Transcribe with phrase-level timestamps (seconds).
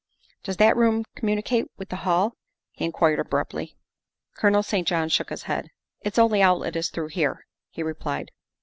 [0.45, 2.33] 'Does that room communicate with the hall?"
[2.71, 3.77] he inquired abruptly.
[4.35, 4.87] Colonel St.
[4.87, 5.67] John shook his head."
[6.01, 8.31] Its only outlet is through here," he replied.